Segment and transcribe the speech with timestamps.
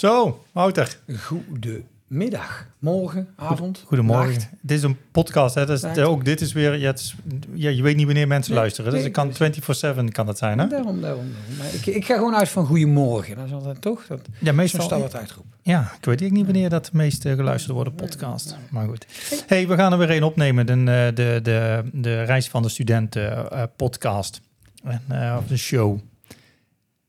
[0.00, 0.98] Zo, Wouter.
[1.22, 3.82] Goedemiddag, morgen, avond.
[3.86, 4.32] Goedemorgen.
[4.32, 4.48] nacht.
[4.60, 5.54] Dit is een podcast.
[5.54, 5.66] Hè?
[5.66, 6.76] Dus ook dit is weer.
[6.78, 7.14] Ja, het is-
[7.54, 8.90] ja, je weet niet wanneer mensen Nee, luisteren.
[8.90, 10.66] Dus nee, het kan dus- 24/7 kan dat zijn, hè?
[10.66, 11.24] Daarom, daarom.
[11.32, 11.56] daarom.
[11.58, 13.36] Maar ik, ik ga gewoon uit van goedemorgen.
[13.36, 14.06] Dat is altijd toch?
[14.06, 14.82] Dat Ja, meestal.
[14.82, 15.44] standaard uitroep.
[15.62, 18.56] Ja, ik weet niet wanneer dat het meest geluisterd wordt, podcast.
[18.70, 19.06] Maar goed.
[19.46, 20.66] Hey, we gaan er weer een opnemen.
[20.66, 24.40] De, eh, de, de, de Reis van de Studenten eh, podcast.
[24.84, 25.98] En, eh, of de show.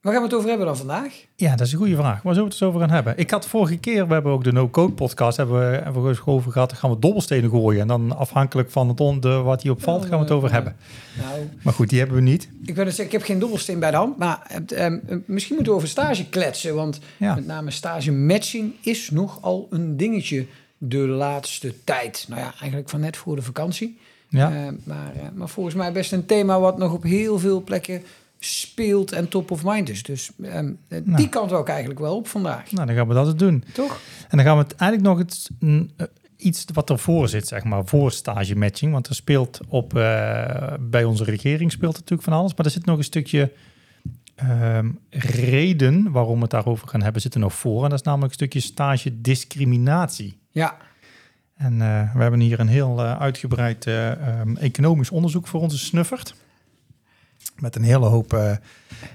[0.01, 1.25] Waar gaan we het over hebben dan vandaag?
[1.35, 2.21] Ja, dat is een goede vraag.
[2.21, 3.17] Waar zullen we het eens over gaan hebben?
[3.17, 6.21] Ik had vorige keer, we hebben ook de no-code podcast, hebben we, hebben we eens
[6.25, 7.81] over gehad, dan gaan we dobbelstenen gooien.
[7.81, 10.75] En dan afhankelijk van het onder, wat hier opvalt, gaan we het over hebben.
[11.19, 12.49] Nou, Maar goed, die hebben we niet.
[12.65, 14.17] ik wil zeggen, ik heb geen dobbelsteen bij de hand.
[14.17, 16.75] Maar ehm, eh, misschien moeten we over stage kletsen.
[16.75, 17.35] Want Ja.
[17.35, 20.45] met name stage matching is nogal een dingetje
[20.77, 22.25] de laatste tijd.
[22.29, 23.99] Nou ja, eigenlijk van net voor de vakantie.
[24.29, 24.51] Ja.
[24.51, 28.01] Eh, maar, eh, maar volgens mij best een thema wat nog op heel veel plekken
[28.43, 30.03] speelt en top of mind is.
[30.03, 31.17] Dus ehm, eh, Nou.
[31.17, 32.71] die kant ook eigenlijk wel op vandaag.
[32.71, 33.63] Nou, dan gaan we dat doen.
[33.73, 33.99] Toch?
[34.29, 36.05] En dan gaan we het eigenlijk nog iets, mm, eh,
[36.37, 38.91] iets wat ervoor zit, zeg maar, voor stage matching.
[38.91, 42.55] Want er speelt op, eh, bij onze regering speelt natuurlijk van alles.
[42.55, 43.51] Maar er zit nog een stukje
[44.35, 47.83] ehm, reden waarom we het daarover gaan hebben, zit er nog voor.
[47.83, 50.37] En dat is namelijk een stukje stage discriminatie.
[50.51, 50.77] Ja,
[51.55, 51.77] En
[52.13, 56.35] we hebben hier een heel uitgebreid eh, ehm, economisch onderzoek voor onze snuffert.
[57.59, 58.51] Met een hele hoop eh,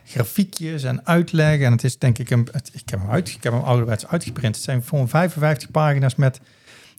[0.05, 1.61] grafiekjes en uitleg.
[1.61, 2.49] En het is denk ik een.
[2.53, 4.55] Het, ik, heb hem uit, ik heb hem ouderwets uitgeprint.
[4.55, 6.41] Het zijn gewoon 55 pagina's met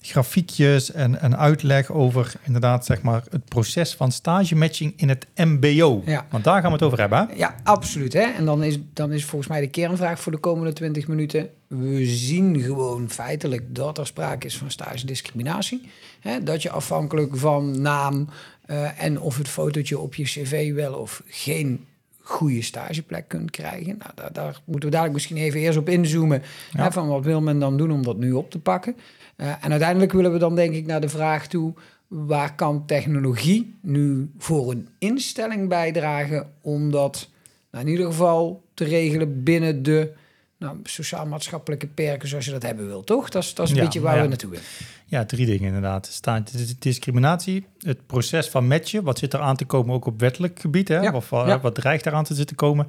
[0.01, 5.27] grafiekjes en, en uitleg over inderdaad zeg maar het proces van stage matching in het
[5.35, 6.01] MBO.
[6.05, 6.25] Ja.
[6.29, 7.27] Want daar gaan we het over hebben.
[7.27, 7.35] Hè?
[7.35, 8.13] ja absoluut.
[8.13, 8.21] Hè?
[8.21, 11.49] En dan is, dan is volgens mij de kernvraag voor de komende 20 minuten.
[11.67, 15.89] We zien gewoon feitelijk dat er sprake is van stage discriminatie.
[16.19, 16.43] Hè?
[16.43, 18.29] Dat je afhankelijk van naam
[18.67, 21.85] eh, en of het fotootje op je cv wel of geen
[22.19, 23.97] goede stageplek kunt krijgen.
[23.97, 26.41] Nou, daar, daar moeten we dadelijk misschien even eerst op inzoomen.
[26.71, 26.83] Ja.
[26.83, 28.95] Hè, van wat wil men dan doen om dat nu op te pakken.
[29.35, 31.73] Eh, en uiteindelijk willen we dan denk ik naar de vraag toe...
[32.07, 36.49] waar kan technologie nu voor een instelling bijdragen...
[36.61, 37.29] om dat
[37.71, 40.13] nou, in ieder geval te regelen binnen de
[40.57, 42.27] nou, sociaal-maatschappelijke perken...
[42.29, 43.29] zoals je dat hebben wil, toch?
[43.29, 44.21] Dat is, dat is een Ja, beetje waar ja.
[44.21, 44.65] we naartoe willen.
[45.05, 46.05] Ja, drie dingen inderdaad.
[46.05, 50.19] Sta- dis- discriminatie, het proces van matchen, wat zit er aan te komen ook op
[50.19, 50.99] wettelijk gebied, hè?
[50.99, 51.59] Ja, Of ja.
[51.59, 52.87] wat dreigt eraan te zitten komen.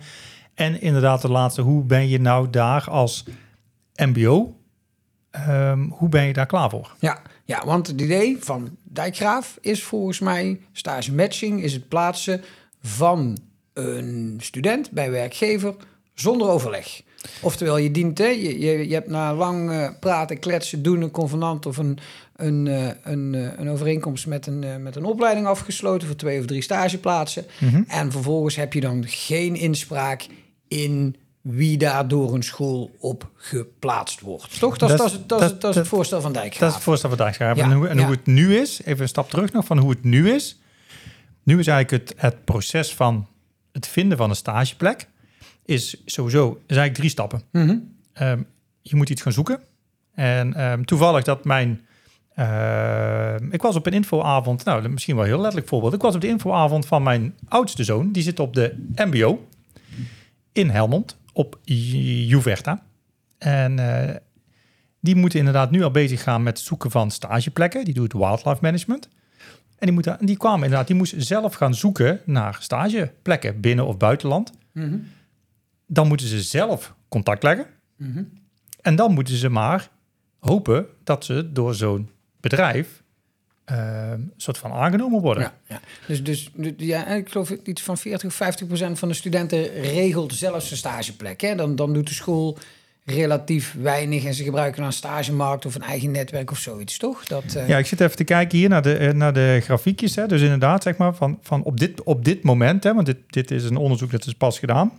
[0.55, 3.25] En inderdaad de laatste, hoe ben je nou daar als
[3.95, 4.57] MBO,
[5.31, 6.95] ehm, hoe ben je daar klaar voor?
[7.01, 10.61] Ja, ja, want het idee van Dijkgraaf is volgens mij...
[10.73, 12.43] stage matching is het plaatsen
[12.83, 13.39] van
[13.73, 15.75] een student bij werkgever
[16.15, 17.03] zonder overleg.
[17.41, 21.11] Oftewel, je dient, hè, je, je, je hebt na lang eh, praten, kletsen, doen een
[21.11, 21.99] convenant of een,
[22.37, 26.47] een, eh, een, eh, een overeenkomst met een, met een opleiding afgesloten voor twee of
[26.47, 27.45] drie stageplaatsen.
[27.61, 27.83] Mhm.
[27.89, 30.27] En vervolgens heb je dan geen inspraak
[30.69, 34.59] in wie daar door een school op geplaatst wordt.
[34.59, 34.77] Toch?
[34.79, 36.59] Dat, is- Dat dat, dat, is- het voorstel van Dijkgraaf.
[36.61, 37.57] Dat is het voorstel van Dijkgraaf.
[37.57, 38.03] Ja, en hoe, en ja.
[38.05, 40.61] hoe het nu is, even een stap terug nog van hoe het nu is.
[41.43, 43.27] Nu is eigenlijk het, het proces van
[43.73, 45.09] het vinden van een stageplek,
[45.69, 47.43] is sowieso, is eigenlijk drie stappen.
[47.53, 47.77] Mhm.
[48.13, 48.43] Ehm,
[48.83, 49.61] je moet iets gaan zoeken.
[50.15, 51.81] En ehm, toevallig dat mijn...
[52.35, 55.93] ehm, ik was op een infoavond, nou misschien wel een heel letterlijk voorbeeld.
[55.95, 58.13] Ik was op de infoavond van mijn oudste zoon.
[58.13, 59.47] Die zit op de mbo
[60.53, 62.83] in Helmond op Ju- Juverta.
[63.39, 64.15] En eh,
[65.01, 67.85] die moeten inderdaad nu al bezig gaan met het zoeken van stageplekken.
[67.85, 69.09] Die doet wildlife management.
[69.79, 73.97] En die, moeten, die kwamen inderdaad, die moest zelf gaan zoeken naar stageplekken binnen of
[73.97, 74.53] buitenland.
[74.73, 74.97] Mhm.
[75.91, 77.67] Dan moeten ze zelf contact leggen.
[77.97, 78.23] Mhm.
[78.81, 79.89] En dan moeten ze maar
[80.39, 82.11] hopen dat ze door zo'n
[82.41, 83.03] bedrijf
[83.65, 85.43] ehm, soort van aangenomen worden.
[85.43, 85.81] Ja, ja.
[86.07, 89.69] Dus, dus dus, ja, ik geloof iets van 40 of 50 procent van de studenten
[89.73, 91.41] regelt zelf zijn stageplek.
[91.41, 91.55] Hè?
[91.55, 92.59] Dan, dan doet de school
[93.05, 97.25] relatief weinig en ze gebruiken een stagemarkt of een eigen netwerk of zoiets, toch?
[97.25, 100.15] Dat, eh, Ja, ik zit even te kijken hier naar de, eh, naar de grafiekjes.
[100.15, 100.27] Hè.
[100.27, 103.51] Dus inderdaad, zeg maar, van, van op, dit, op dit moment, hè, want dit, dit
[103.51, 104.93] is een onderzoek dat is pas gedaan.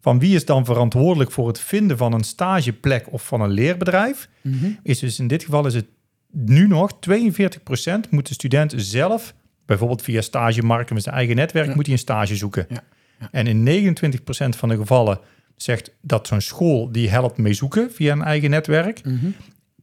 [0.00, 4.28] Van wie is dan verantwoordelijk voor het vinden van een stageplek of van een leerbedrijf?
[4.42, 4.66] mhm.
[4.82, 5.86] Is dus in dit geval is het
[6.32, 9.34] nu nog 42% moet de student zelf,
[9.66, 11.74] bijvoorbeeld via stagemarkt met zijn eigen netwerk, Ja.
[11.74, 12.66] moet hij een stage zoeken.
[12.68, 12.82] Ja,
[13.20, 13.28] ja.
[13.30, 15.18] En in 29% van de gevallen
[15.56, 19.04] zegt dat zo'n school die helpt mee zoeken via een eigen netwerk.
[19.04, 19.26] Mhm.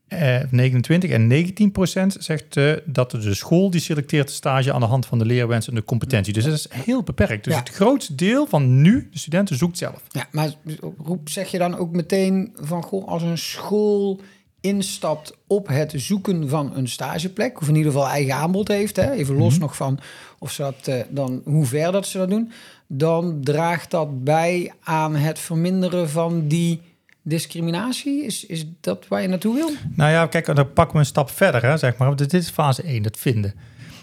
[0.08, 4.80] Eh, 29 en 19 procent zegt eh, dat de school die selecteert de stage aan
[4.80, 6.34] de hand van de leerwens en de competentie.
[6.34, 7.44] Dus dat is heel beperkt.
[7.44, 7.60] Dus Ja.
[7.60, 10.04] het grootste deel van nu, de studenten zoekt zelf.
[10.12, 10.54] Ja, maar
[11.04, 14.20] roep, zeg je dan ook meteen van, goh, als een school
[14.62, 19.12] instapt op het zoeken van een stageplek, of in ieder geval eigen aanbod heeft, hè,
[19.12, 19.62] even los Mhm.
[19.62, 20.00] nog van
[20.40, 22.52] of ze dat eh, dan hoe ver dat ze dat doen,
[22.88, 26.82] dan draagt dat bij aan het verminderen van die
[27.30, 28.24] discriminatie?
[28.26, 29.70] Is, is dat waar je naartoe wil?
[29.96, 32.16] Nou ja, kijk, dan pakken we een stap verder, hè, zeg maar.
[32.16, 33.54] Dit is fase 1, het vinden.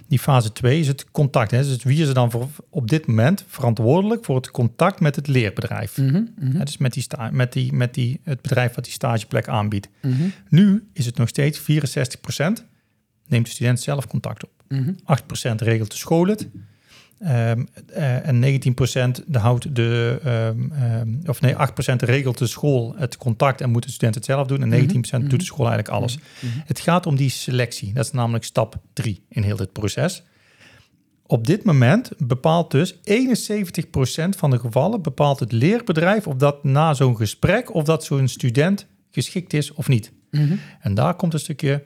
[0.09, 1.51] Die fase 2 is het contact.
[1.51, 1.63] Hè.
[1.63, 5.27] Dus wie is er dan voor, op dit moment verantwoordelijk voor het contact met het
[5.27, 5.97] leerbedrijf?
[5.99, 9.49] Mhm, mhm, Hè, dus met, die met, die, met die, het bedrijf wat die stageplek
[9.49, 9.89] aanbiedt.
[10.03, 11.63] mhm, Nu is het nog steeds 64%
[13.27, 14.51] neemt de student zelf contact op.
[14.69, 14.93] mhm.
[15.53, 16.49] 8% regelt de school het.
[17.19, 22.95] Ehm, eh, en 19% de houdt de, ehm, ehm, of nee, 8% regelt de school
[22.97, 24.63] het contact en moet de student het zelf doen.
[24.63, 26.17] En 19% doet de school eigenlijk alles.
[26.17, 26.53] Mhm.
[26.65, 27.93] Het gaat om die selectie.
[27.93, 30.23] Dat is namelijk stap 3 in heel dit proces.
[31.27, 36.95] Op dit moment bepaalt dus 71% van de gevallen bepaalt het leerbedrijf of dat na
[36.95, 40.13] zo'n gesprek of dat zo'n student geschikt is of niet.
[40.31, 40.55] Mhm.
[40.81, 41.85] En daar komt een stukje,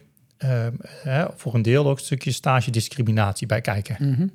[1.03, 4.31] hè, voor een deel ook een stukje stage discriminatie bij kijken.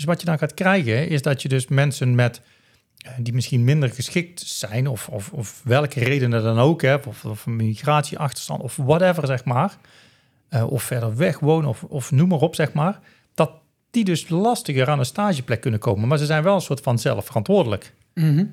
[0.00, 2.40] Dus wat je dan gaat krijgen, is dat je dus mensen met
[2.96, 7.24] eh, die misschien minder geschikt zijn, of, of, of welke redenen dan ook, hè, of,
[7.24, 9.76] of een migratieachterstand, of whatever, zeg maar,
[10.48, 13.00] eh, of verder weg wonen, of, of noem maar op, zeg maar,
[13.34, 13.52] dat
[13.90, 16.08] die dus lastiger aan een stageplek kunnen komen.
[16.08, 17.94] Maar ze zijn wel een soort van zelf verantwoordelijk.
[18.14, 18.44] Mhm.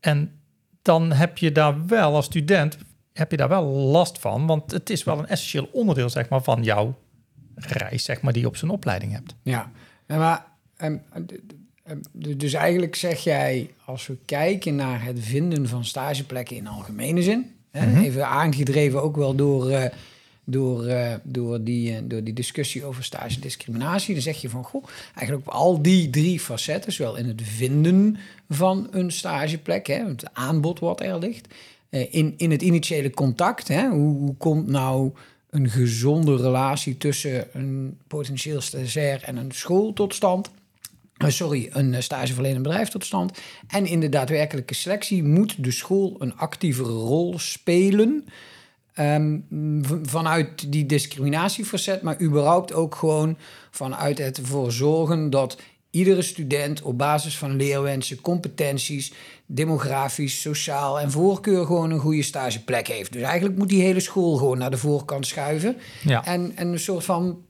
[0.00, 0.40] En
[0.82, 2.78] dan heb je daar wel als student,
[3.12, 6.42] heb je daar wel last van, want het is wel een essentieel onderdeel, zeg maar,
[6.42, 6.98] van jouw
[7.54, 9.34] reis, zeg maar, die je op zijn opleiding hebt.
[9.42, 9.70] Ja,
[10.06, 10.96] Ja, maar ehm,
[11.82, 16.66] ehm, d- dus eigenlijk zeg jij, als we kijken naar het vinden van stageplekken in
[16.66, 18.00] algemene zin, hè, Mhm.
[18.02, 19.90] even aangedreven ook wel door, eh,
[20.44, 24.64] door, eh, door, die, eh, door die discussie over stage discriminatie, dan zeg je van,
[24.64, 24.84] goh,
[25.14, 28.16] eigenlijk op al die drie facetten, zowel in het vinden
[28.48, 31.46] van een stageplek, hè, het aanbod wat er ligt,
[32.10, 35.10] in, in het initiële contact, hè, hoe, hoe komt nou
[35.50, 40.50] een gezonde relatie tussen een potentieel stagiair en een school tot stand.
[41.16, 43.38] Eh, sorry, een eh, stageverlenend bedrijf tot stand.
[43.68, 48.24] En in de daadwerkelijke selectie moet de school een actievere rol spelen.
[48.94, 49.38] ehm,
[50.02, 53.36] vanuit die discriminatiefacet, maar überhaupt ook gewoon
[53.70, 55.58] vanuit het ervoor zorgen dat
[55.90, 59.12] iedere student op basis van leerwensen, competenties,
[59.46, 63.12] demografisch, sociaal en voorkeur gewoon een goede stageplek heeft.
[63.12, 65.76] Dus eigenlijk moet die hele school gewoon naar de voorkant schuiven.
[66.04, 66.24] Ja.
[66.24, 67.42] En, en een soort van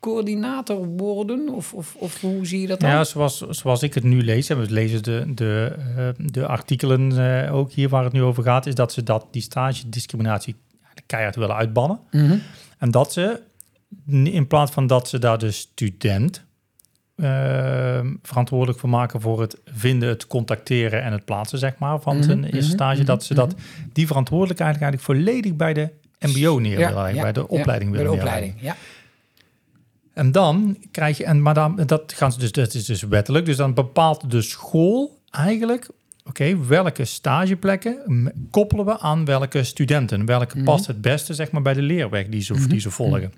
[0.00, 1.48] procescoördinator worden?
[1.48, 2.90] Of, of, of hoe zie je dat dan?
[2.90, 7.18] Ja, zoals, zoals ik het nu lees, en we lezen de, de, eh, de artikelen
[7.44, 10.56] eh, ook hier waar het nu over gaat, is dat ze dat, die stage discriminatie
[11.06, 11.98] keihard willen uitbannen.
[12.10, 12.38] Mhm.
[12.78, 13.40] En dat ze,
[14.24, 16.46] in plaats van dat ze daar de student
[17.14, 22.16] eh, verantwoordelijk voor maken voor het vinden, het contacteren en het plaatsen, zeg maar, van
[22.16, 23.54] Mhm, zijn mhm, eerste stage, mhm, dat ze dat,
[23.92, 28.08] die verantwoordelijkheid eigenlijk volledig bij de MBO neer willen leggen, bij de opleiding bij de
[28.08, 28.76] willen opleiding, ja.
[30.18, 33.44] En dan krijg je, en maar dan, dat gaan ze dus, dat is dus wettelijk,
[33.46, 35.88] dus dan bepaalt de school eigenlijk,
[36.24, 40.64] oké, welke stageplekken koppelen we aan welke studenten, welke Mhm.
[40.64, 42.68] past het beste, zeg maar, bij de leerweg die ze, Mhm.
[42.68, 43.32] die ze volgen.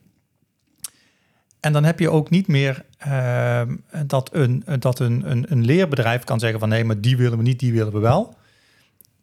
[1.61, 6.25] En dan heb je ook niet meer ehm, dat, een, dat een, een, een leerbedrijf
[6.25, 8.35] kan zeggen van nee, maar die willen we niet, die willen we wel.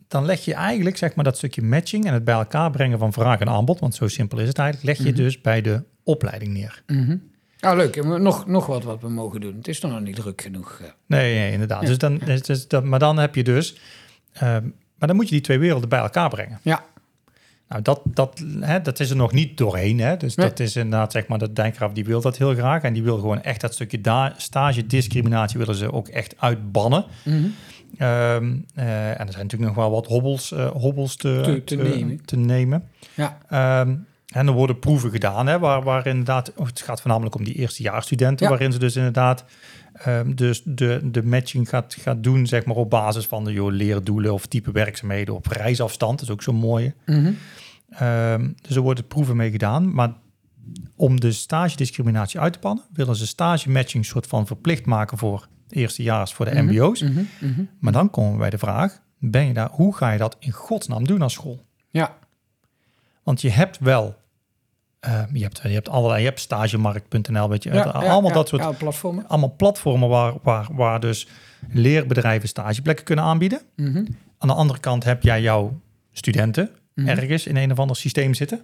[0.07, 3.13] Dan leg je eigenlijk zeg maar dat stukje matching en het bij elkaar brengen van
[3.13, 5.21] vraag en aanbod, want zo simpel is het eigenlijk, leg je Mhm.
[5.24, 6.83] dus bij de opleiding neer.
[6.88, 7.18] Mhm.
[7.59, 7.95] Nou, leuk.
[7.95, 9.56] En we- Nog, nog wat wat we mogen doen.
[9.56, 10.80] Het is toch nog niet druk genoeg.
[10.83, 10.88] eh.
[11.06, 11.85] Nee, nee inderdaad.
[11.85, 13.76] Dus dan, dus, dus dat, maar dan heb je dus,
[14.33, 14.64] ehm,
[14.97, 16.59] maar dan moet je die twee werelden bij elkaar brengen.
[16.61, 16.85] Ja.
[17.69, 19.99] Nou, dat, dat, hè, dat is er nog niet doorheen.
[19.99, 20.18] Hè?
[20.18, 20.47] Dus Nee.
[20.47, 22.81] dat is inderdaad, zeg maar, de Dijkgraaf die wil dat heel graag.
[22.83, 27.06] En die wil gewoon echt dat stukje da- stage discriminatie willen ze ook echt uitbannen.
[27.23, 27.35] Mhm.
[27.97, 31.76] Ehm, eh, en er zijn natuurlijk nog wel wat hobbels, eh, hobbels te, Te- te
[31.76, 32.26] nemen.
[32.26, 32.90] te nemen.
[33.14, 33.37] Ja.
[33.49, 33.95] Ehm,
[34.38, 37.54] en er worden proeven gedaan, hè, waar, waar inderdaad, oh, het gaat voornamelijk om die
[37.54, 38.52] eerstejaarsstudenten, Ja.
[38.52, 39.46] waarin ze dus inderdaad
[39.94, 43.72] ehm, dus de, de matching gaat, gaat doen, zeg maar, op basis van de joh,
[43.72, 46.20] leerdoelen of type werkzaamheden op reisafstand.
[46.20, 46.94] Dat is ook zo'n mooie.
[47.06, 47.32] Mhm.
[47.90, 50.14] Ehm, dus er worden proeven mee gedaan, maar
[50.96, 55.48] om de stagediscriminatie uit te pannen, willen ze stage matching soort van verplicht maken voor
[55.70, 56.66] eerstejaars, voor de Mhm.
[56.66, 57.02] MBO's.
[57.02, 57.24] Mhm.
[57.40, 57.64] Mhm.
[57.80, 60.52] Maar dan komen we bij de vraag: ben je daar, hoe ga je dat in
[60.52, 61.66] godsnaam doen als school?
[61.90, 62.18] Ja.
[63.24, 64.16] Want je hebt wel,
[64.99, 68.47] eh, je, hebt, je hebt allerlei, je hebt stagemarkt.nl, weet je, Ja, allemaal ja, dat
[68.47, 69.27] soort, ja, platformen.
[69.27, 71.27] allemaal platformen waar, waar, waar dus
[71.69, 73.61] leerbedrijven stageplekken kunnen aanbieden.
[73.75, 74.06] Mhm.
[74.37, 75.80] Aan de andere kant heb jij jouw
[76.11, 77.07] studenten Mhm.
[77.07, 78.61] ergens in een of ander systeem zitten,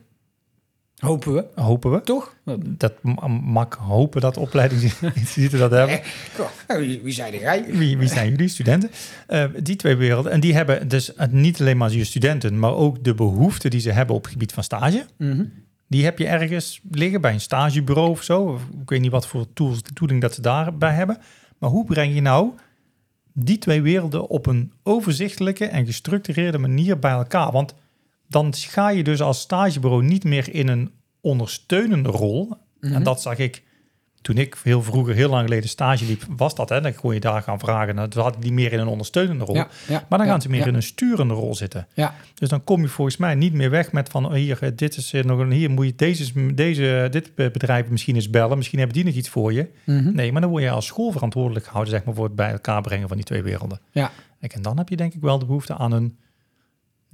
[0.98, 1.46] Hopen we.
[1.56, 2.02] hopen we.
[2.02, 2.36] Toch?
[2.60, 6.00] Dat ma- mag hopen dat opleidingsinstituten dat hebben.
[6.38, 7.66] Eh, nou, wie, wie zei jij?
[7.68, 8.90] Wie, wie zijn jullie, studenten?
[9.28, 10.32] Eh, die twee werelden.
[10.32, 13.80] En die hebben dus het niet alleen maar je studenten, maar ook de behoeften die
[13.80, 15.06] ze hebben op het gebied van stage.
[15.18, 15.44] Mhm.
[15.94, 18.60] Die heb je ergens liggen bij een stagebureau of zo.
[18.82, 21.18] Ik weet niet wat voor tools, tooling dat ze daarbij hebben.
[21.58, 22.52] Maar hoe breng je nou
[23.34, 27.52] die twee werelden op een overzichtelijke en gestructureerde manier bij elkaar.
[27.52, 27.74] Want
[28.28, 32.54] dan ga je dus als stagebureau niet meer in een ondersteunende rol.
[32.80, 32.94] Mhm.
[32.94, 33.64] En dat zag ik
[34.24, 36.70] toen ik heel vroeger, heel lang geleden stage liep, was dat.
[36.70, 36.82] Hè?
[36.82, 37.96] Dan kon je daar gaan vragen.
[37.96, 39.56] Nou, Dan had die meer in een ondersteunende rol.
[39.56, 41.88] Ja, ja, maar dan ja, gaan ze meer in een sturende rol zitten.
[41.94, 44.70] Ja, Dus dan kom je volgens mij niet meer weg met van oh, hier, eh,
[44.76, 48.58] dit is eh, nog een, hier moet je deze, deze, dit bedrijf misschien eens bellen.
[48.58, 49.68] Misschien hebben die nog iets voor je.
[49.84, 50.16] Mhm.
[50.16, 52.82] Nee, maar dan word je als school verantwoordelijk gehouden, zeg maar, voor het bij elkaar
[52.82, 53.80] brengen van die twee werelden.
[53.92, 54.12] ja.
[54.40, 56.18] En dan heb je denk ik wel de behoefte aan een,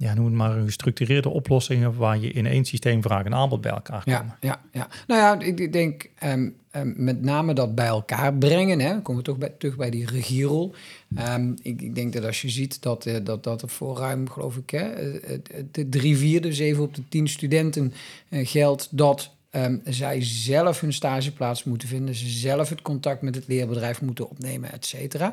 [0.00, 3.60] ja, noem het maar een gestructureerde oplossing waar je in één systeem vraag en aanbod
[3.60, 4.36] bij elkaar komen.
[4.40, 4.88] Ja, ja, ja.
[5.06, 8.80] Nou ja, ik, ik denk ehm, ehm, met name dat bij elkaar brengen.
[8.80, 10.74] Hè, dan komen we toch bij, terug bij die regierol.
[11.14, 14.28] Ehm, ik, ik denk dat als je ziet dat, eh, dat, dat er voor ruim,
[14.28, 15.38] geloof ik, hè, eh,
[15.70, 17.92] de drie vierde, zeven op de tien studenten
[18.28, 22.14] eh, geldt dat ehm, zij zelf hun stageplaats moeten vinden.
[22.14, 25.32] Ze zelf het contact met het leerbedrijf moeten opnemen, et cetera.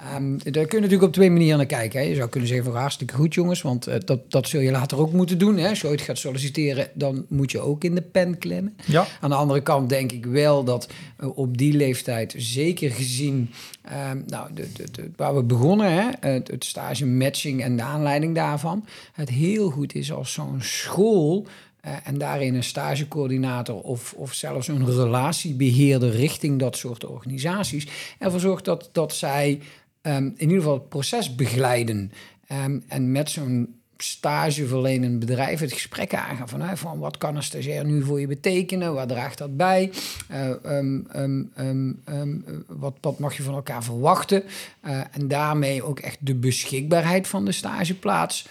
[0.00, 2.00] Ehm, daar kun je natuurlijk op twee manieren naar kijken.
[2.00, 2.06] Hè.
[2.06, 4.98] Je zou kunnen zeggen van hartstikke goed jongens, want eh, dat, dat zul je later
[4.98, 5.56] ook moeten doen.
[5.56, 5.68] Hè.
[5.68, 8.76] Als je ooit gaat solliciteren, dan moet je ook in de pen klemmen.
[8.86, 13.50] Ja, Aan de andere kant denk ik wel dat eh, op die leeftijd, zeker gezien
[13.82, 17.82] ehm, nou, de, de, de- waar we begonnen, hè, het, het stage matching en de
[17.82, 21.46] aanleiding daarvan, het heel goed is als zo'n school
[21.82, 27.86] eh, en daarin een stagecoördinator of, of zelfs een relatiebeheerder richting dat soort organisaties
[28.18, 29.60] ervoor zorgt dat, dat zij
[30.00, 32.12] ehm, in ieder geval het proces begeleiden.
[32.46, 37.84] Ehm, en met zo'n stageverlenend bedrijf het gesprek aangaan van, van wat kan een stagiair
[37.84, 39.92] nu voor je betekenen, waar draagt dat bij,
[40.28, 42.36] Eh, ehm,
[42.66, 44.42] wat, wat mag je van elkaar verwachten
[44.80, 48.46] Eh, en daarmee ook echt de beschikbaarheid van de stageplaats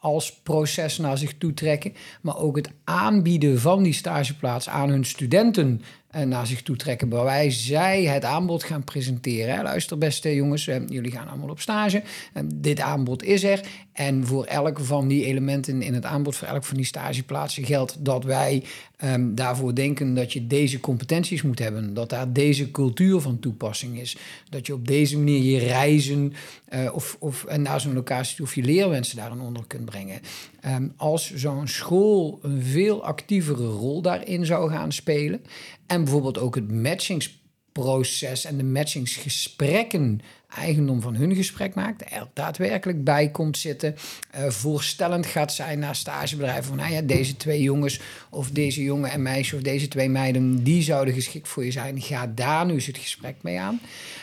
[0.00, 5.04] als proces naar zich toe trekken, maar ook het aanbieden van die stageplaats aan hun
[5.04, 5.82] studenten
[6.24, 9.62] naar zich toe trekken, waarbij zij het aanbod gaan presenteren.
[9.62, 12.02] Luister, beste jongens, eh, jullie gaan allemaal op stage.
[12.32, 13.60] Eh, dit aanbod is er.
[13.92, 17.96] En voor elk van die elementen in het aanbod, voor elk van die stageplaatsen, geldt
[18.04, 18.64] dat wij
[18.96, 21.94] ehm, daarvoor denken dat je deze competenties moet hebben.
[21.94, 24.16] Dat daar deze cultuur van toepassing is.
[24.50, 26.32] Dat je op deze manier je reizen
[26.64, 30.20] eh, of, of, naar zo'n locatie of je leerwensen daarin onder kunt brengen.
[30.60, 35.44] Ehm, als zo'n school een veel actievere rol daarin zou gaan spelen.
[35.86, 40.20] En bijvoorbeeld ook het matchingsproces en de matchingsgesprekken
[40.56, 43.96] eigendom van hun gesprek maakt, er daadwerkelijk bij komt zitten,
[44.30, 48.00] eh, voorstellend gaat zijn naar stagebedrijven van, nou ja, deze twee jongens
[48.30, 52.00] of deze jongen en meisje of deze twee meiden, die zouden geschikt voor je zijn,
[52.00, 53.80] ga daar nu eens het gesprek mee aan.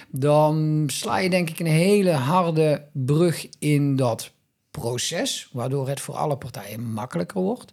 [0.10, 4.32] Dan sla je denk ik een hele harde brug in dat
[4.80, 7.72] proces, waardoor het voor alle partijen makkelijker wordt.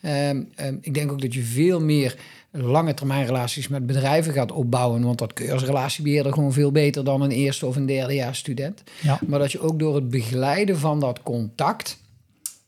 [0.00, 2.16] Ehm, ehm, ik denk ook dat je veel meer
[2.50, 6.72] lange termijn relaties met bedrijven gaat opbouwen, want dat kun je als relatiebeheerder gewoon veel
[6.72, 8.82] beter dan een eerste of een derdejaars student.
[9.02, 9.20] ja.
[9.26, 11.98] Maar dat je ook door het begeleiden van dat contact,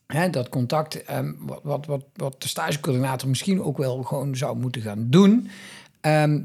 [0.07, 4.59] hè, dat contact, ehm, wat, wat, wat, wat de stagecoördinator misschien ook wel gewoon zou
[4.59, 5.49] moeten gaan doen,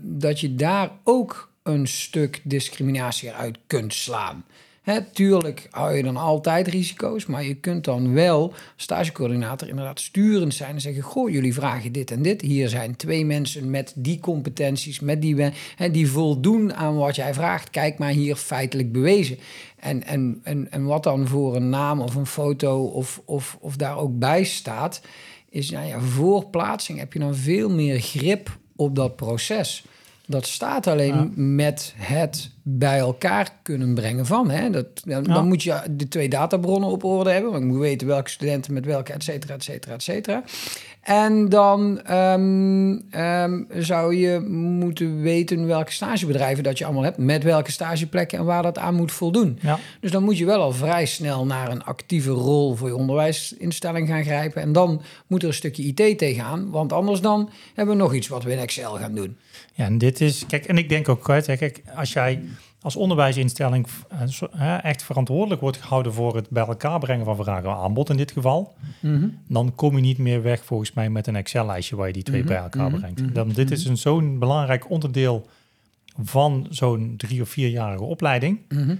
[0.01, 4.43] dat je daar ook een stuk discriminatie eruit kunt slaan.
[4.81, 10.53] Hè, tuurlijk hou je dan altijd risico's, maar je kunt dan wel stagecoördinator inderdaad sturend
[10.53, 12.41] zijn en zeggen: Goh, jullie vragen dit en dit.
[12.41, 17.33] Hier zijn twee mensen met die competenties, met die, hè, die voldoen aan wat jij
[17.33, 17.69] vraagt.
[17.69, 19.37] Kijk maar hier feitelijk bewezen.
[19.75, 23.75] En, en, en, en wat dan voor een naam of een foto of, of, of
[23.75, 25.01] daar ook bij staat,
[25.49, 29.85] is nou ja, voor plaatsing heb je dan veel meer grip op dat proces.
[30.31, 31.29] Dat staat alleen Ja.
[31.35, 34.49] met het bij elkaar kunnen brengen van.
[34.49, 34.69] Hè?
[34.69, 35.33] Dat, dan, Ja.
[35.33, 37.51] dan moet je de twee databronnen op orde hebben.
[37.51, 40.43] Want je moet weten welke studenten met welke, et cetera, et cetera, et cetera.
[41.01, 47.17] En dan ehm, ehm, zou je moeten weten welke stagebedrijven dat je allemaal hebt.
[47.17, 49.59] Met welke stageplekken en waar dat aan moet voldoen.
[49.61, 49.79] ja.
[49.99, 54.07] Dus dan moet je wel al vrij snel naar een actieve rol voor je onderwijsinstelling
[54.07, 54.61] gaan grijpen.
[54.61, 56.69] En dan moet er een stukje IT tegenaan.
[56.69, 59.37] Want anders dan hebben we nog iets wat we in Excel gaan doen.
[59.73, 62.41] Ja, en dit is, kijk, en ik denk ook, kijk, als jij
[62.81, 63.87] als onderwijsinstelling
[64.51, 68.17] eh, echt verantwoordelijk wordt gehouden voor het bij elkaar brengen van vraag en aanbod in
[68.17, 68.73] dit geval,
[69.47, 72.39] dan kom je niet meer weg volgens mij met een Excel-lijstje waar je die twee
[72.39, 73.21] Mhm, bij elkaar mhm, brengt.
[73.21, 75.47] mhm, Dan, dit is een zo'n belangrijk onderdeel
[76.23, 78.95] van zo'n drie of vierjarige opleiding, Mhm.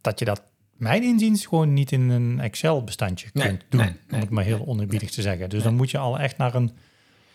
[0.00, 0.42] dat je dat,
[0.76, 4.56] mijn inziens, gewoon niet in een Excel-bestandje Nee, kunt doen, nee, om het maar heel
[4.58, 5.48] nee, oneerbiedig te zeggen.
[5.48, 5.68] Dus nee.
[5.68, 6.70] dan moet je al echt naar een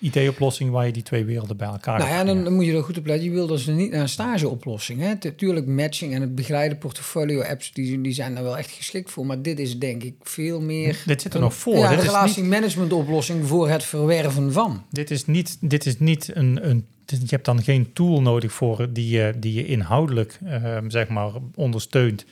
[0.04, 2.98] IT-oplossing waar je die twee werelden bij elkaar Nou ja, dan, moet je er goed
[2.98, 3.26] op letten.
[3.26, 5.00] Je wil dus niet naar een stageoplossing.
[5.00, 5.14] Hè.
[5.22, 9.26] Natuurlijk, matching en het begeleiden portfolio-apps, die, die zijn daar wel echt geschikt voor.
[9.26, 10.98] Maar dit is denk ik veel meer...
[11.06, 11.76] Dit zit er een- nog voor.
[11.78, 14.84] Ja, dit, een is niet, relatiemanagement oplossing voor het verwerven van.
[14.90, 18.88] dit is niet, dit is niet een, een, je hebt dan geen tool nodig voor
[18.94, 22.26] die je, die je inhoudelijk ehm, zeg maar ondersteunt.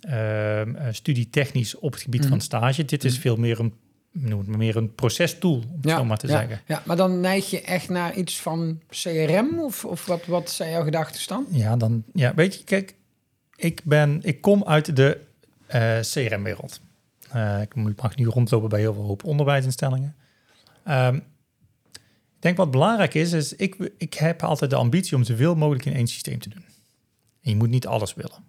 [0.00, 2.28] ehm, eh, studietechnisch op het gebied Mhm.
[2.28, 2.84] van stage.
[2.84, 3.20] Dit is Mhm.
[3.20, 3.72] veel meer een,
[4.14, 6.60] noem het maar meer een procestool, om het zo maar te ja, zeggen.
[6.66, 10.70] Ja, maar dan neig je echt naar iets van CRM of, of wat, wat zijn
[10.70, 11.48] jouw gedachtestand?
[11.50, 12.94] Ja, dan, ja, weet je, kijk,
[13.56, 15.20] ik, ben, ik kom uit de
[15.66, 16.80] eh, CRM-wereld.
[17.30, 20.16] Eh, ik moet- mag nu rondlopen bij heel veel hoop onderwijsinstellingen.
[20.84, 25.54] Ehm, ik denk wat belangrijk is, is ik, ik heb altijd de ambitie om zoveel
[25.54, 26.64] mogelijk in één systeem te doen.
[27.42, 28.44] En je moet niet alles willen.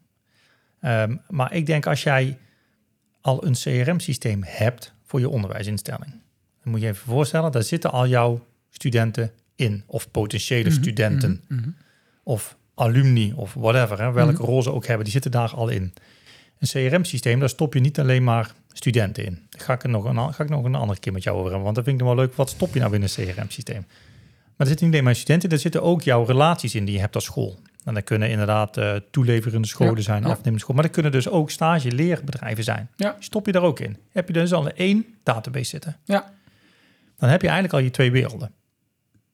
[0.80, 2.38] Ehm, maar ik denk als jij
[3.22, 6.12] al een CRM-systeem hebt voor je onderwijsinstelling,
[6.64, 11.42] dan moet je even voorstellen, daar zitten al jouw studenten in, of potentiële Mhm, studenten
[11.48, 11.70] mhm, mhm.
[12.24, 15.94] of alumni of whatever, hè, welke rol ze ook hebben, die zitten daar al in.
[16.60, 19.40] Een CRM-systeem, daar stop je niet alleen maar studenten in.
[19.50, 21.48] Daar ga ik, er nog een, ga ik nog een andere keer met jou over
[21.52, 22.36] hebben, want dat vind ik nog wel leuk.
[22.36, 23.86] Wat stop je nou in een CRM-systeem?
[23.86, 27.00] Maar er zitten niet alleen maar studenten, er zitten ook jouw relaties in die je
[27.00, 27.60] hebt als school.
[27.86, 30.28] En dat kunnen inderdaad eh, toeleverende scholen Ja, zijn, ja.
[30.30, 32.90] afnemende scholen, maar dat kunnen dus ook stage-leerbedrijven zijn.
[32.96, 33.16] Ja.
[33.20, 33.98] Stop je daar ook in.
[34.12, 35.98] Heb je dus al één database zitten.
[36.04, 36.34] Ja.
[37.18, 38.52] Dan heb je eigenlijk al je twee werelden.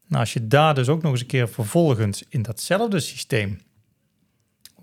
[0.08, 3.60] Nou, als je daar dus ook nog eens een keer vervolgens in datzelfde systeem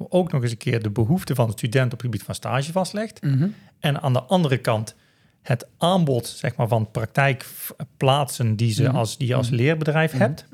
[0.08, 2.72] ook nog eens een keer de behoeften van de student op het gebied van stage
[2.72, 3.22] vastlegt.
[3.22, 3.48] Mhm.
[3.80, 4.94] En aan de andere kant
[5.42, 8.96] het aanbod zeg maar, van praktijkplaatsen die, ze Mhm.
[8.96, 9.56] als, die je als Mhm.
[9.56, 10.46] leerbedrijf hebt.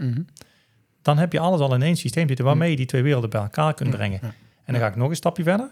[1.04, 3.40] Dan heb je alles al in één systeem zitten waarmee je die twee werelden bij
[3.40, 4.20] elkaar kunt brengen.
[4.64, 5.70] En dan ga ik nog een stapje verder.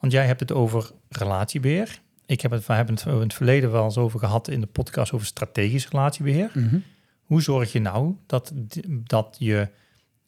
[0.00, 2.00] Want jij hebt het over relatiebeheer.
[2.26, 4.66] Ik heb het, we hebben het in het verleden wel eens over gehad in de
[4.66, 6.50] podcast over strategisch relatiebeheer.
[6.54, 6.78] Mhm.
[7.22, 8.52] Hoe zorg je nou dat,
[8.88, 9.68] dat je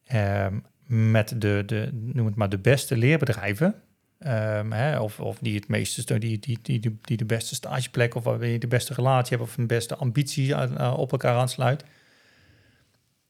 [0.06, 3.74] ehm, met de, de, noem het maar, de beste leerbedrijven,
[4.18, 8.24] ehm, hè, of, of die het meeste die, die, die, die de beste stageplek of
[8.24, 11.84] waar je de beste relatie hebt of een beste ambitie eh, eh, op elkaar aansluit.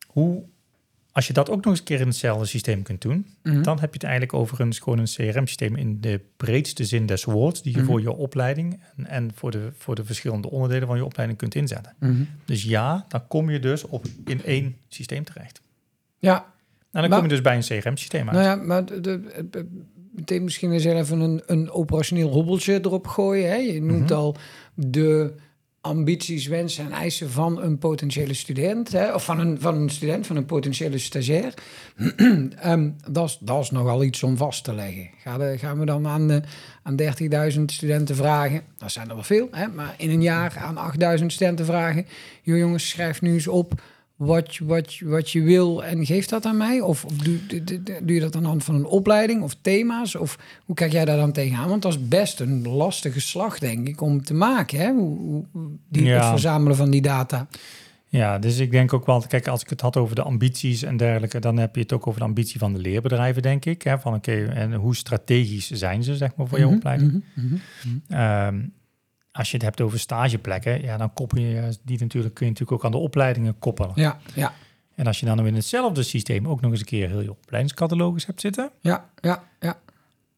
[0.06, 0.44] Hoe,
[1.20, 3.62] als je dat ook nog eens een keer in hetzelfde systeem kunt doen, Mhm.
[3.62, 7.24] dan heb je het eigenlijk over een, gewoon een CRM-systeem in de breedste zin des
[7.24, 7.86] woords, die je Mhm.
[7.86, 11.54] voor je opleiding en, en voor, de, voor de verschillende onderdelen van je opleiding kunt
[11.54, 11.94] inzetten.
[11.98, 12.22] Mhm.
[12.44, 15.60] Dus ja, dan kom je dus op in één systeem terecht.
[16.18, 16.36] Ja,
[16.92, 18.36] En dan Maar- kom je dus bij een CRM-systeem uit.
[18.38, 19.66] nou ja, maar de, de- de-
[20.12, 23.48] meteen misschien eens even een, een operationeel hobbeltje erop gooien.
[23.48, 23.54] Hè?
[23.56, 24.36] Je noemt al
[24.74, 25.34] de
[25.80, 28.92] ambities, wensen en eisen van een potentiële student.
[28.92, 29.14] Hè?
[29.14, 31.54] Of van een, van een student, van een potentiële stagiair.
[32.60, 35.10] Ehm, dat, is, nogal iets om vast te leggen.
[35.18, 36.42] Gaan, we- gaan we dan aan, de,
[36.82, 36.96] aan
[37.56, 38.62] 30.000 studenten vragen?
[38.78, 39.68] Dat zijn er wel veel, hè?
[39.68, 42.06] maar in een jaar aan 8.000 studenten vragen.
[42.42, 43.80] Joh jongens, schrijf nu eens op
[44.26, 46.80] wat, je- wat, wat je wil en geef dat aan mij?
[46.80, 49.56] Of, of doe, doe, doe- doe je dat aan de hand van een opleiding of
[49.60, 50.14] thema's?
[50.14, 51.68] Of hoe kijk jij daar dan tegenaan?
[51.68, 54.78] Want dat is best een lastige slag, denk ik, om te maken.
[54.78, 54.92] Hè?
[54.92, 55.44] Hoe,
[55.88, 56.16] die, Ja.
[56.20, 57.46] Het verzamelen van die data.
[58.08, 60.96] Ja, dus ik denk ook wel, kijk, als ik het had over de ambities en
[60.96, 63.82] dergelijke, dan heb je het ook over de ambitie van de leerbedrijven, denk ik.
[63.82, 63.98] Hè?
[63.98, 67.24] Van oké, en hoe strategisch zijn ze, zeg maar, voor je Mhm, opleiding?
[67.34, 67.56] mhm, mhm.
[68.08, 68.58] Ehm,
[69.32, 72.78] als je het hebt over stageplekken, ja, dan koppel je die natuurlijk, kun je natuurlijk
[72.78, 73.92] ook aan de opleidingen koppelen.
[73.94, 74.52] Ja, ja,
[74.94, 78.26] En als je dan in hetzelfde systeem ook nog eens een keer heel je opleidingscatalogus
[78.26, 78.70] hebt zitten.
[78.80, 79.78] ja, ja, ja.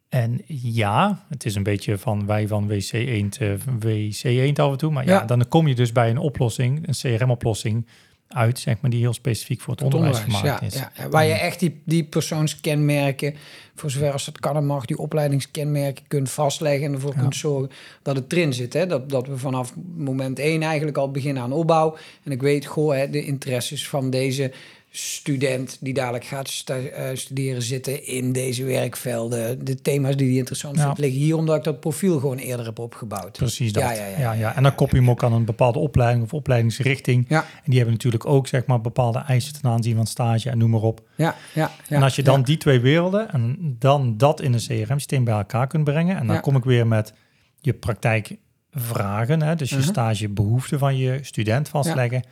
[0.09, 4.71] En ja, het is een beetje van wij van WC 1 te WC 1 af
[4.73, 4.91] en toe.
[4.93, 5.25] Maar ja, Ja.
[5.25, 7.87] dan kom je dus bij een oplossing, een CRM-oplossing
[8.35, 11.03] uit, zeg maar, die heel specifiek voor het, Het onderwijs, onderwijs, gemaakt ja, is.
[11.03, 11.09] ja.
[11.09, 13.35] Waar je echt die, die persoonskenmerken,
[13.75, 17.21] voor zover als dat kan en mag, die opleidingskenmerken kunt vastleggen en ervoor Ja.
[17.21, 17.71] kunt zorgen
[18.03, 18.73] dat het erin zit.
[18.73, 18.87] Hè?
[18.87, 21.97] Dat, dat we vanaf moment één eigenlijk al beginnen aan opbouw.
[22.23, 24.53] En ik weet, goh, hè, de interesses van deze
[24.95, 29.65] student die dadelijk gaat eh, studeren zitten in deze werkvelden.
[29.65, 32.79] De thema's die hij interessant vindt liggen hier, omdat ik dat profiel gewoon eerder heb
[32.79, 33.33] opgebouwd.
[33.37, 33.83] Precies dat.
[33.83, 36.35] Ja, Ja, ja, ja, En dan koppel je hem ook aan een bepaalde opleiding of
[36.35, 37.25] opleidingsrichting.
[37.29, 40.59] Ja, En die hebben natuurlijk ook zeg maar, bepaalde eisen ten aanzien van stage en
[40.59, 41.01] noem maar op.
[41.17, 41.71] ja, ja.
[41.89, 45.35] ja en als je dan die twee werelden en dan dat in een CRM-systeem bij
[45.35, 46.17] elkaar kunt brengen.
[46.17, 47.13] En dan kom ik weer met
[47.61, 49.43] je praktijkvragen.
[49.43, 49.85] Hè, dus je Mhm.
[49.85, 52.23] stagebehoeften van je student vastleggen.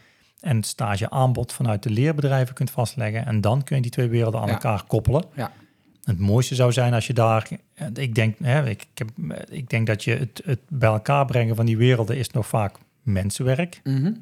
[0.40, 3.26] En het stageaanbod vanuit de leerbedrijven kunt vastleggen.
[3.26, 4.52] En dan kun je die twee werelden aan Ja.
[4.52, 5.24] elkaar koppelen.
[5.34, 5.52] Ja.
[6.04, 7.48] Het mooiste zou zijn als je daar,
[7.94, 9.10] ik denk, hè, ik, ik, heb,
[9.50, 12.76] ik denk dat je het, het bij elkaar brengen van die werelden is nog vaak
[13.02, 13.80] mensenwerk.
[13.84, 14.12] Mhm.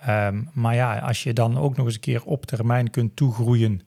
[0.00, 3.80] Ehm, maar ja, als je dan ook nog eens een keer op termijn kunt toegroeien.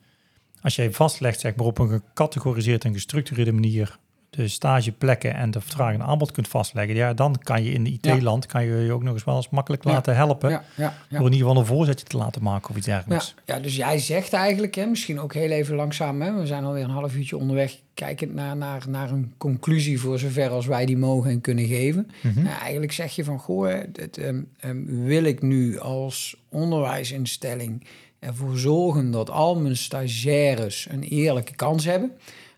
[0.62, 3.98] Als jij vastlegt, zeg maar op een gecategoriseerde en gestructureerde manier
[4.36, 7.90] de stageplekken en de vraag en aanbod kunt vastleggen, ja, dan kan je in de
[7.90, 10.50] IT-land kan je je ook nog eens wel eens makkelijk laten helpen.
[10.50, 11.18] Ja, ja, ja.
[11.18, 13.36] Door in ieder geval een voorzetje te laten maken of iets dergelijks.
[13.46, 16.84] ja, dus jij zegt eigenlijk, hè, misschien ook heel even langzaam, hè, we zijn alweer
[16.84, 20.98] een half uurtje onderweg, kijkend naar, naar, naar een conclusie voor zover als wij die
[20.98, 22.12] mogen en kunnen geven.
[22.22, 22.44] Mhm.
[22.44, 27.86] Nou, eigenlijk zeg je van, goh, dit, ehm, ehm, wil ik nu als onderwijsinstelling
[28.20, 32.12] ervoor zorgen dat al mijn stagiaires een eerlijke kans hebben.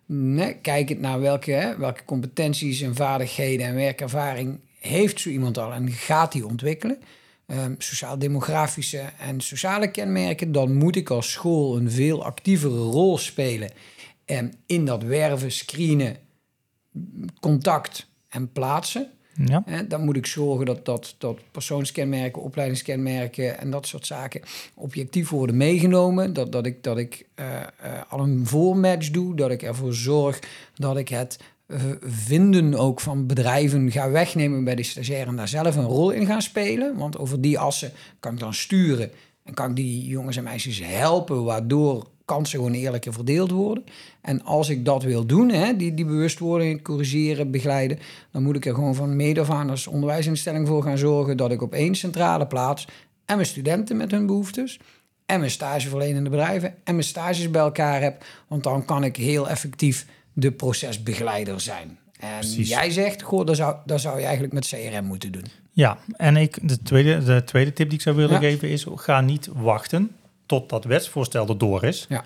[0.09, 5.73] Nee, kijkend naar welke, hè, welke competenties en vaardigheden en werkervaring heeft zo iemand al
[5.73, 6.99] en gaat die ontwikkelen.
[7.47, 13.71] Um, sociaal-demografische en sociale kenmerken, dan moet ik als school een veel actievere rol spelen
[14.25, 16.17] um, in dat werven, screenen,
[17.39, 19.11] contact en plaatsen.
[19.45, 19.63] Ja.
[19.87, 24.41] dan moet ik zorgen dat, dat, dat persoonskenmerken, opleidingskenmerken en dat soort zaken
[24.73, 26.33] objectief worden meegenomen.
[26.33, 30.39] Dat, dat ik, dat ik uh, uh, al een voormatch doe, dat ik ervoor zorg
[30.75, 35.47] dat ik het uh, vinden ook van bedrijven ga wegnemen bij de stagiair en daar
[35.47, 36.97] zelf een rol in gaan spelen.
[36.97, 39.11] Want over die assen kan ik dan sturen
[39.43, 43.83] en kan ik die jongens en meisjes helpen, waardoor kansen gewoon eerlijker verdeeld worden.
[44.21, 47.99] En als ik dat wil doen, hè, die, die bewustwording corrigeren, begeleiden,
[48.31, 51.51] dan moet ik er gewoon van mede af aan als onderwijsinstelling voor gaan zorgen dat
[51.51, 52.87] ik op één centrale plaats
[53.25, 54.79] en mijn studenten met hun behoeftes
[55.25, 58.23] en mijn stageverlenende bedrijven en mijn stages bij elkaar heb.
[58.47, 61.97] Want dan kan ik heel effectief de procesbegeleider zijn.
[62.19, 65.45] En jij zegt, goh, dat zou, dat zou je eigenlijk met CRM moeten doen.
[65.71, 69.21] Ja, en ik, de, tweede, de tweede tip die ik zou willen geven is, ga
[69.21, 70.11] niet wachten
[70.47, 72.05] tot dat wetsvoorstel erdoor is.
[72.09, 72.23] Ja.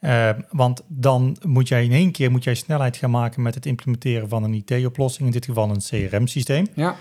[0.00, 3.66] Uh, want dan moet jij in één keer moet jij snelheid gaan maken met het
[3.66, 6.66] implementeren van een IT-oplossing, in dit geval een CRM-systeem.
[6.74, 6.96] Ja.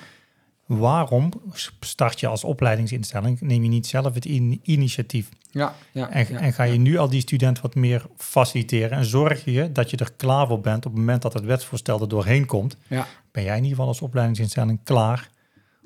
[0.65, 1.31] Waarom
[1.79, 3.41] start je als opleidingsinstelling?
[3.41, 4.25] Neem je niet zelf het
[4.61, 5.29] initiatief?
[5.51, 9.05] Ja, ja, en, ja, en ga je nu al die student wat meer faciliteren en
[9.05, 12.07] zorg je dat je er klaar voor bent op het moment dat het wetsvoorstel er
[12.07, 12.77] doorheen komt?
[12.87, 13.07] Ja.
[13.31, 15.29] Ben jij in ieder geval als opleidingsinstelling klaar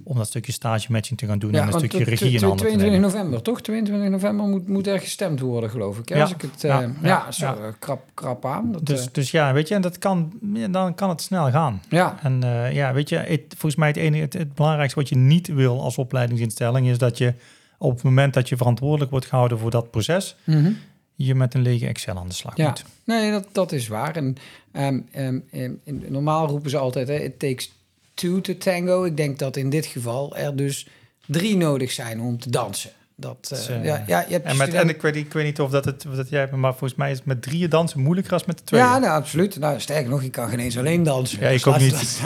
[0.03, 2.99] om dat stukje stage matching te gaan doen en een stukje regie in handen 22
[2.99, 3.61] november, toch?
[3.61, 6.09] 22 november moet, moet er gestemd worden, geloof ik.
[6.09, 8.71] Ja, Als ik het, ja, uh, ja, zo uh, krap, krap aan.
[8.71, 10.31] Dat, dus, uh, dus ja, weet je, en dat kan,
[10.69, 11.81] dan kan het snel gaan.
[11.89, 12.17] Ja.
[12.23, 12.41] En
[12.73, 15.81] ja, weet je, het, volgens mij het, ene, het, het, belangrijkste wat je niet wil
[15.81, 17.33] als opleidingsinstelling is dat je
[17.77, 20.77] op het moment dat je verantwoordelijk wordt gehouden voor dat proces, mm -hmm.
[21.15, 22.67] je met een lege Excel aan de slag ja.
[22.67, 22.85] moet.
[23.03, 24.15] Nee, dat, dat is waar.
[24.15, 24.35] En
[24.73, 27.71] um, um, um, normaal roepen ze altijd, hè, it takes
[28.17, 29.03] two to tango.
[29.03, 30.87] Ik denk dat in dit geval er dus
[31.25, 32.91] drie nodig zijn om te dansen.
[33.19, 35.71] Dat, uh, ja, ja, je hebt en, met, en ik, weet, ik weet niet of
[35.71, 38.57] dat het dat jij maar volgens mij is het met drieën dansen moeilijker als met
[38.57, 38.81] de twee.
[38.81, 39.59] Ja, nou, absoluut.
[39.59, 41.39] Nou, sterker nog, je kan geen eens alleen dansen.
[41.39, 42.21] Ja, ik dus ook niet.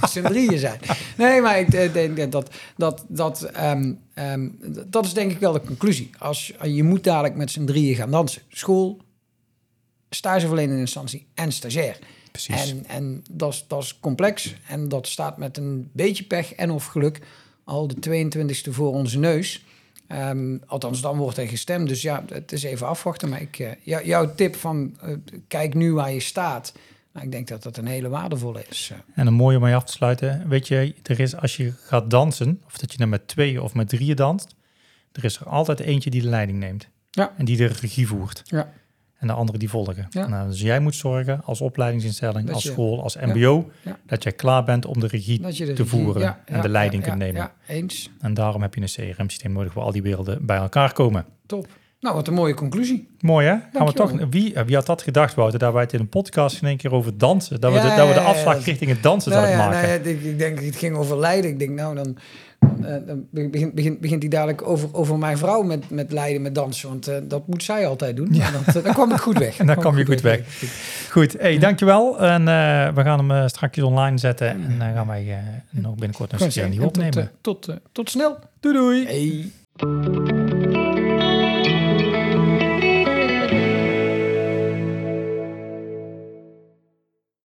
[0.00, 0.80] Als z'n drieën zijn.
[1.16, 5.60] Nee, maar ik denk dat dat, dat, um, um, dat is denk ik wel de
[5.60, 6.10] conclusie.
[6.18, 8.42] Als, je moet dadelijk met z'n drieën gaan dansen.
[8.48, 9.00] School,
[10.10, 11.98] stageverlenende instantie en stagiair.
[12.32, 12.70] Precies.
[12.70, 16.70] En, en dat, is, dat is complex en dat staat met een beetje pech en
[16.70, 17.20] of geluk
[17.64, 19.64] al de 22e voor onze neus.
[20.08, 21.88] Um, althans, dan wordt er gestemd.
[21.88, 23.28] Dus ja, het is even afwachten.
[23.28, 25.16] Maar ik, uh, jouw tip van uh,
[25.48, 26.72] kijk nu waar je staat.
[27.12, 28.90] Nou, ik denk dat dat een hele waardevolle is.
[28.92, 28.98] Eh.
[29.14, 30.48] En een mooie om mee af te sluiten.
[30.48, 33.74] Weet je, er is als je gaat dansen, of dat je dan met twee of
[33.74, 34.54] met drieën danst,
[35.12, 36.88] er is er altijd eentje die de leiding neemt.
[37.10, 37.32] Ja.
[37.36, 38.42] En die de regie voert.
[38.44, 38.72] Ja
[39.22, 40.08] en de anderen die volgen.
[40.10, 43.70] Nou, dus jij moet zorgen als opleidingsinstelling, als school, als mbo,
[44.06, 45.40] dat jij klaar bent om de regie
[45.74, 47.50] te voeren en de leiding kunt nemen.
[47.66, 48.10] eens.
[48.20, 51.24] En daarom heb je een CRM-systeem nodig waar al die werelden bij elkaar komen.
[51.46, 51.66] Top.
[52.00, 53.08] Nou, wat een mooie conclusie.
[53.20, 53.56] Mooi hè?
[53.72, 56.62] Gaan we toch, wie, wie had dat gedacht, Wouter, dat wij het in een podcast
[56.62, 59.32] in één keer over dansen, dat we, de, dat we de afslag richting het dansen
[59.32, 59.88] nou, zouden maken?
[59.88, 61.50] Nou ik, ik denk, het ging over leiden.
[61.50, 62.16] Ik denk, nou, dan
[62.80, 66.54] uh, dan begint, begint, begint hij dadelijk over, over mijn vrouw met, met leiden, met
[66.54, 66.88] dansen.
[66.88, 68.28] Want uh, dat moet zij altijd doen.
[68.30, 68.50] Ja.
[68.50, 69.58] Dat, uh, dan kwam ik goed weg.
[69.58, 70.36] en dan kwam je goed weg.
[70.36, 70.70] weg.
[71.10, 72.20] Goed, hey, dankjewel.
[72.20, 72.44] En
[72.94, 74.48] we gaan hem straks online zetten.
[74.48, 75.38] En dan gaan wij
[75.70, 77.30] nog binnenkort een stukje opnemen.
[77.40, 78.38] Tot, tot, tot snel.
[78.60, 79.04] Doei doei.
[79.06, 80.61] Hey.